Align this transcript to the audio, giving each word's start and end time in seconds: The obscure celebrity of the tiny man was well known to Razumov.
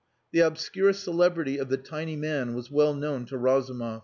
The 0.31 0.39
obscure 0.39 0.93
celebrity 0.93 1.59
of 1.59 1.69
the 1.69 1.77
tiny 1.77 2.15
man 2.15 2.55
was 2.55 2.71
well 2.71 2.95
known 2.95 3.25
to 3.27 3.37
Razumov. 3.37 3.99